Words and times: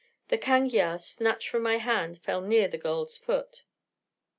The 0.29 0.37
cangiar, 0.39 0.99
snatched 0.99 1.47
from 1.49 1.61
my 1.61 1.77
hand, 1.77 2.17
fell 2.23 2.41
near 2.41 2.67
the 2.67 2.79
girl's 2.79 3.17
foot. 3.19 3.65